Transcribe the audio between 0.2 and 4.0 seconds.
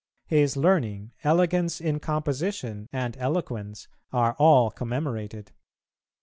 His learning, elegance in composition, and eloquence,